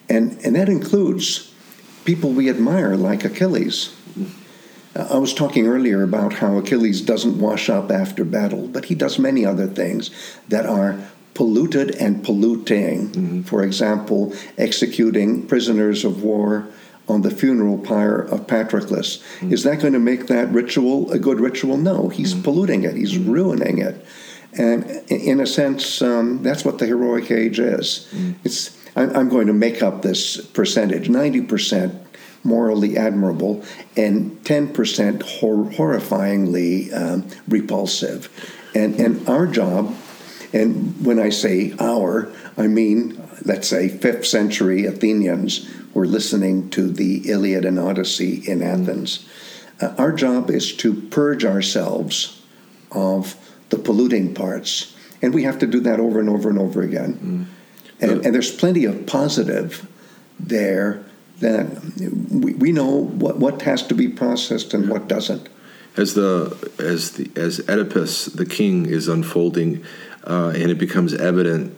[0.09, 1.53] And, and that includes
[2.05, 3.95] people we admire, like Achilles.
[4.95, 8.95] Uh, I was talking earlier about how Achilles doesn't wash up after battle, but he
[8.95, 10.11] does many other things
[10.49, 10.99] that are
[11.33, 13.09] polluted and polluting.
[13.09, 13.41] Mm-hmm.
[13.43, 16.67] For example, executing prisoners of war
[17.11, 19.19] on the funeral pyre of Patroclus.
[19.19, 19.53] Mm-hmm.
[19.53, 21.77] Is that going to make that ritual a good ritual?
[21.77, 22.43] No, he's mm-hmm.
[22.43, 23.31] polluting it, he's mm-hmm.
[23.31, 24.05] ruining it.
[24.57, 28.09] And in a sense, um, that's what the heroic age is.
[28.11, 28.31] Mm-hmm.
[28.43, 31.97] It's I'm going to make up this percentage 90%
[32.43, 33.63] morally admirable
[33.95, 38.29] and 10% hor- horrifyingly um, repulsive.
[38.75, 39.95] And, and our job,
[40.51, 46.89] and when I say our, I mean, let's say, fifth century Athenians were listening to
[46.89, 49.27] the Iliad and Odyssey in Athens.
[49.81, 52.41] Uh, our job is to purge ourselves
[52.91, 53.35] of
[53.69, 57.47] the polluting parts, and we have to do that over and over and over again.
[58.01, 58.01] Mm.
[58.01, 59.87] And, and, there's plenty of positive
[60.39, 61.05] there
[61.39, 61.83] that
[62.31, 65.49] we, we know what, what has to be processed and what doesn't.
[65.97, 69.83] As the as the as Oedipus the king is unfolding,
[70.25, 71.75] uh, and it becomes evident.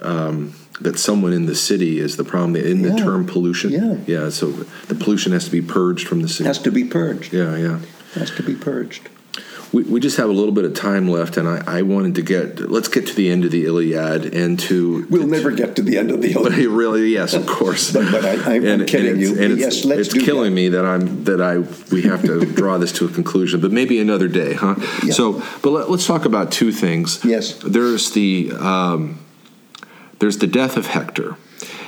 [0.00, 3.70] Um, that someone in the city is the problem in the term pollution.
[3.70, 3.96] Yeah.
[4.06, 4.28] Yeah.
[4.30, 6.46] So the pollution has to be purged from the city.
[6.46, 7.32] Has to be purged.
[7.32, 7.80] Yeah, yeah.
[8.14, 9.08] Has to be purged.
[9.72, 12.22] We, we just have a little bit of time left, and I, I wanted to
[12.22, 15.76] get let's get to the end of the Iliad and to we'll to, never get
[15.76, 16.66] to the end of the Iliad.
[16.70, 17.92] really, yes, of course.
[17.92, 19.38] but, but I, am kidding and you.
[19.38, 20.56] And yes, let's it's killing that.
[20.56, 21.58] me that I'm that I
[21.92, 24.76] we have to draw this to a conclusion, but maybe another day, huh?
[25.04, 25.12] Yeah.
[25.12, 27.24] So, but let, us talk about two things.
[27.24, 29.18] Yes, there's the um,
[30.18, 31.36] there's the death of Hector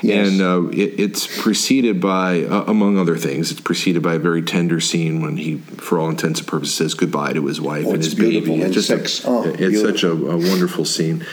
[0.01, 0.29] Yes.
[0.29, 4.43] And uh, it, it's preceded by, uh, among other things, it's preceded by a very
[4.43, 7.95] tender scene when he, for all intents and purposes, says goodbye to his wife Oh,
[7.95, 8.63] and his beautiful baby.
[8.63, 11.27] It's just a, Oh, it's such a, a wonderful scene.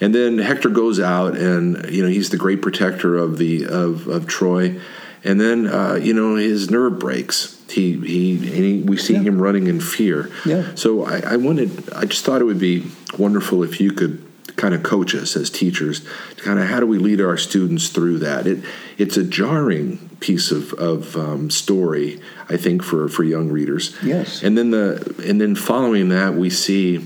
[0.00, 4.06] And then Hector goes out, and you know he's the great protector of the of,
[4.08, 4.80] of Troy.
[5.24, 7.60] And then uh, you know his nerve breaks.
[7.68, 9.20] He he, and he we see Yeah.
[9.22, 10.30] him running in fear.
[10.46, 10.74] Yeah.
[10.76, 12.86] So I, I wanted, I just thought it would be
[13.18, 14.24] wonderful if you could
[14.62, 16.06] kind of coach us as teachers,
[16.36, 18.46] kind of how do we lead our students through that?
[18.46, 18.64] It
[18.96, 23.96] it's a jarring piece of of um, story, I think, for for young readers.
[24.04, 24.40] Yes.
[24.44, 26.98] And then the and then following that, we see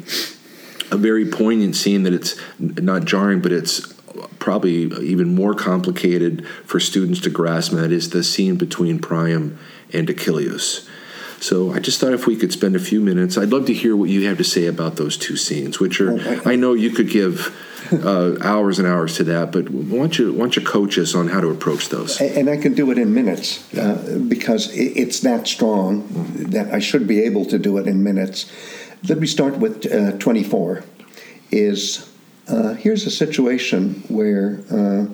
[0.92, 3.90] a very poignant scene that it's not jarring, but it's
[4.38, 9.59] probably even more complicated for students to grasp, and that is the scene between Priam
[9.94, 10.86] and Achilles.
[11.41, 13.95] So I just thought if we could spend a few minutes, I'd love to hear
[13.95, 16.91] what you have to say about those two scenes, which are Oh, I- know you
[16.91, 17.55] could give
[17.93, 21.14] uh, hours and hours to that, but why don't you why don't you coach us
[21.14, 22.20] on how to approach those?
[22.20, 26.09] And I can do it in minutes uh, because it's that strong
[26.51, 28.51] that I should be able to do it in minutes.
[29.09, 30.82] Let me start with uh, 24.
[31.53, 32.11] Is
[32.49, 35.07] uh, here's a situation where uh,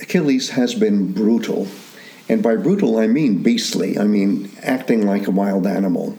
[0.00, 1.68] Achilles has been brutal,
[2.28, 3.98] and by brutal I mean beastly.
[3.98, 6.18] I mean acting like a wild animal.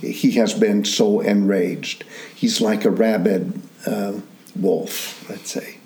[0.00, 2.04] He has been so enraged.
[2.32, 4.20] He's like a rabid uh,
[4.54, 5.78] wolf, let's say.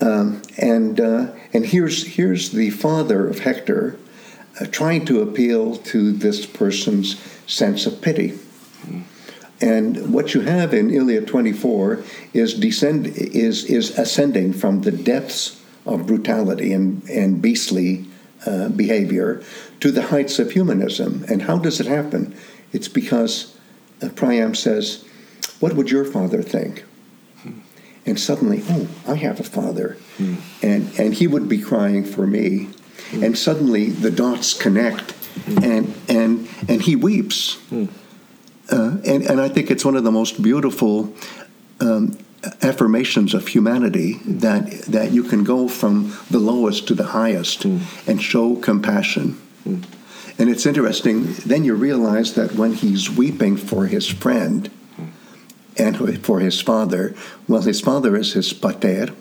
[0.00, 3.98] Um, and uh, and here's here's the father of Hector
[4.60, 8.38] uh, trying to appeal to this person's sense of pity.
[9.60, 15.60] And what you have in Iliad 24 is descend is is ascending from the depths
[15.84, 18.07] of brutality and and beastly
[18.46, 19.42] uh, behavior
[19.80, 21.24] to the heights of humanism.
[21.28, 22.36] And how does it happen?
[22.72, 23.56] It's because
[24.02, 25.04] uh, Priam says,
[25.60, 26.84] "What would your father think?"
[28.08, 29.96] and suddenly, oh, I have a father,
[30.62, 32.68] and and he would be crying for me,
[33.12, 35.14] and suddenly the dots connect,
[35.62, 37.58] and and and he weeps,
[38.70, 41.14] uh, and and I think it's one of the most beautiful.
[41.80, 42.18] Um,
[42.62, 47.78] affirmations of humanity that that you can go from the lowest to the highest hmm.
[48.06, 49.32] and show compassion
[49.64, 49.80] hmm.
[50.38, 54.70] and it's interesting then you realize that when he's weeping for his friend
[55.78, 57.14] and for his father.
[57.46, 59.14] Well, his father is his pater,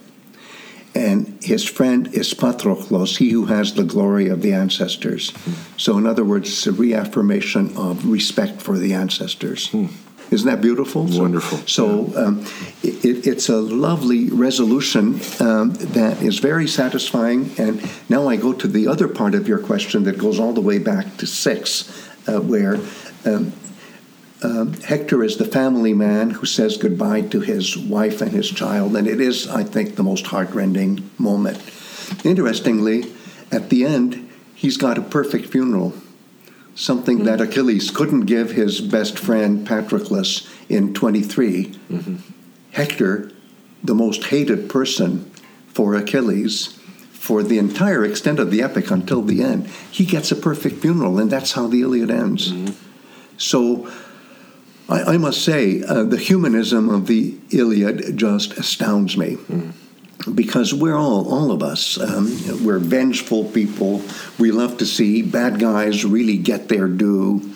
[0.95, 5.29] and his friend is patroklos, he who has the glory of the ancestors.
[5.29, 5.53] Hmm.
[5.77, 9.69] So, in other words, it's a reaffirmation of respect for the ancestors.
[10.31, 11.07] Isn't that beautiful?
[11.07, 11.57] So- Wonderful.
[11.67, 12.45] So, um,
[12.83, 17.51] it, it's a lovely resolution um, that is very satisfying.
[17.57, 20.61] And now I go to the other part of your question that goes all the
[20.61, 22.77] way back to six, uh, where
[23.25, 23.53] um,
[24.43, 28.95] um, Hector is the family man who says goodbye to his wife and his child,
[28.95, 31.57] and it is, I think, the most heartrending moment.
[32.23, 33.11] Interestingly,
[33.51, 35.93] at the end, he's got a perfect funeral,
[36.77, 41.73] something that Achilles couldn't give his best friend Patroclus in 23.
[42.71, 43.31] Hector,
[43.83, 45.29] the most hated person
[45.67, 46.77] for Achilles,
[47.11, 51.17] for the entire extent of the epic until the end, he gets a perfect funeral,
[51.17, 52.53] and that's how the Iliad ends.
[53.37, 53.91] So,
[54.87, 59.37] I, I must say, uh, the humanism of the Iliad just astounds me.
[60.33, 64.01] Because we're all, all of us, um, we're vengeful people.
[64.37, 67.53] We love to see bad guys really get their due.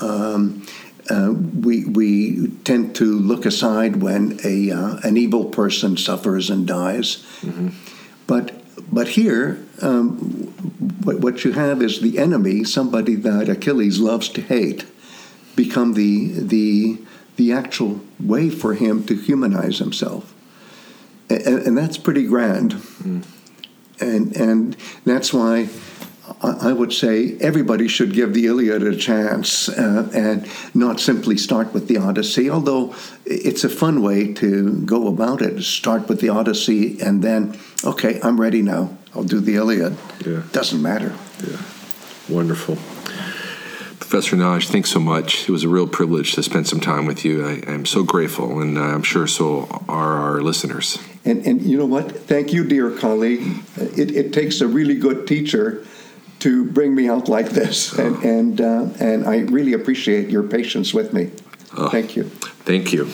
[0.00, 0.66] Um,
[1.10, 6.66] uh, we, we tend to look aside when a, uh, an evil person suffers and
[6.66, 7.24] dies.
[8.26, 8.52] But,
[8.92, 10.16] but here, um,
[11.04, 14.86] what, what you have is the enemy, somebody that Achilles loves to hate
[15.56, 16.98] become the the
[17.36, 20.33] the actual way for him to humanize himself,
[21.34, 22.74] and, and that's pretty grand,
[24.00, 25.68] and and that's why.
[26.42, 31.36] I I would say everybody should give the Iliad a chance uh, and not simply
[31.36, 32.94] start with the Odyssey, although
[33.26, 35.62] it's a fun way to go about it.
[35.62, 38.96] Start with the Odyssey and then, okay, I'm ready now.
[39.14, 39.96] I'll do the Iliad.
[40.24, 40.42] Yeah.
[40.52, 41.12] Doesn't matter.
[41.46, 41.60] Yeah,
[42.28, 42.76] wonderful.
[44.00, 45.48] Professor Nagy, thanks so much.
[45.48, 47.46] It was a real privilege to spend some time with you.
[47.46, 50.98] I, I'm so grateful, and I'm sure so are our listeners.
[51.24, 52.12] And, and you know what?
[52.26, 53.42] Thank you, dear colleague.
[53.76, 55.86] It, it takes a really good teacher
[56.40, 60.92] to bring me out like this, and and, uh, and I really appreciate your patience
[60.92, 61.30] with me.
[61.90, 62.24] Thank you.
[62.24, 63.08] Thank you.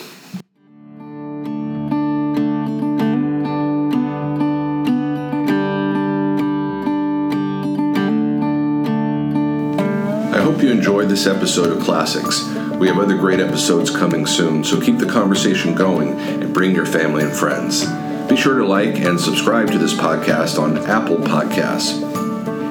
[10.35, 12.60] I hope you enjoyed this episode of Classics.
[12.81, 16.87] We have other great episodes coming soon, so keep the conversation going and bring your
[16.87, 17.85] family and friends.
[18.27, 22.01] Be sure to like and subscribe to this podcast on Apple Podcasts.